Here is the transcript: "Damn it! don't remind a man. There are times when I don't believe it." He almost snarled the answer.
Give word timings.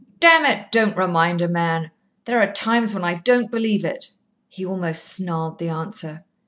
"Damn 0.19 0.47
it! 0.47 0.71
don't 0.71 0.97
remind 0.97 1.43
a 1.43 1.47
man. 1.47 1.91
There 2.25 2.39
are 2.41 2.51
times 2.51 2.91
when 2.95 3.03
I 3.03 3.13
don't 3.19 3.51
believe 3.51 3.85
it." 3.85 4.09
He 4.49 4.65
almost 4.65 5.05
snarled 5.05 5.59
the 5.59 5.69
answer. 5.69 6.23